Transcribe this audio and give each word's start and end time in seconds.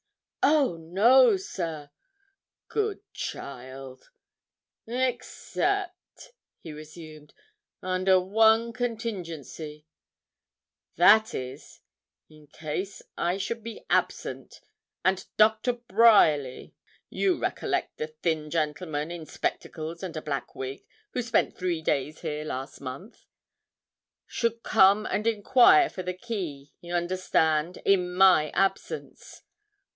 'Oh! 0.43 0.77
no, 0.77 1.37
sir!' 1.37 1.91
'Good 2.67 3.01
child!' 3.13 4.09
'Except,' 4.87 6.31
he 6.59 6.71
resumed, 6.73 7.35
'under 7.83 8.19
one 8.19 8.73
contingency; 8.73 9.85
that 10.95 11.35
is, 11.35 11.81
in 12.27 12.47
case 12.47 13.03
I 13.15 13.37
should 13.37 13.61
be 13.63 13.85
absent, 13.91 14.61
and 15.05 15.23
Dr. 15.37 15.73
Bryerly 15.73 16.73
you 17.11 17.37
recollect 17.39 17.97
the 17.97 18.07
thin 18.07 18.49
gentleman, 18.49 19.11
in 19.11 19.27
spectacles 19.27 20.01
and 20.01 20.17
a 20.17 20.21
black 20.23 20.55
wig, 20.55 20.83
who 21.11 21.21
spent 21.21 21.55
three 21.55 21.83
days 21.83 22.21
here 22.21 22.43
last 22.43 22.81
month 22.81 23.27
should 24.25 24.63
come 24.63 25.05
and 25.05 25.27
enquire 25.27 25.89
for 25.91 26.01
the 26.01 26.15
key, 26.15 26.73
you 26.81 26.95
understand, 26.95 27.77
in 27.85 28.11
my 28.15 28.49
absence.' 28.55 29.43